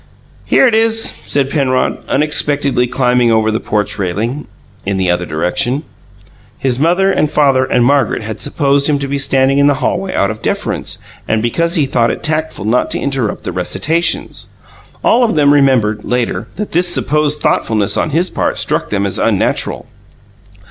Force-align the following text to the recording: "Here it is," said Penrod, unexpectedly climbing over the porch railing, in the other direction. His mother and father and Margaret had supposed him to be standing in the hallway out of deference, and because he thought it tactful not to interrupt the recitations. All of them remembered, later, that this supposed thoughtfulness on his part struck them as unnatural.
"Here 0.45 0.67
it 0.67 0.73
is," 0.73 0.99
said 0.99 1.51
Penrod, 1.51 1.99
unexpectedly 2.09 2.87
climbing 2.87 3.31
over 3.31 3.51
the 3.51 3.59
porch 3.59 3.99
railing, 3.99 4.47
in 4.83 4.97
the 4.97 5.11
other 5.11 5.27
direction. 5.27 5.83
His 6.57 6.79
mother 6.79 7.11
and 7.11 7.29
father 7.29 7.65
and 7.65 7.85
Margaret 7.85 8.23
had 8.23 8.41
supposed 8.41 8.87
him 8.89 8.97
to 8.97 9.07
be 9.07 9.19
standing 9.19 9.59
in 9.59 9.67
the 9.67 9.75
hallway 9.75 10.11
out 10.15 10.31
of 10.31 10.41
deference, 10.41 10.97
and 11.27 11.39
because 11.43 11.75
he 11.75 11.85
thought 11.85 12.09
it 12.09 12.23
tactful 12.23 12.65
not 12.65 12.89
to 12.89 12.99
interrupt 12.99 13.43
the 13.43 13.51
recitations. 13.51 14.47
All 15.03 15.23
of 15.23 15.35
them 15.35 15.53
remembered, 15.53 16.03
later, 16.03 16.47
that 16.55 16.71
this 16.71 16.87
supposed 16.91 17.39
thoughtfulness 17.39 17.95
on 17.95 18.09
his 18.09 18.31
part 18.31 18.57
struck 18.57 18.89
them 18.89 19.05
as 19.05 19.19
unnatural. 19.19 19.85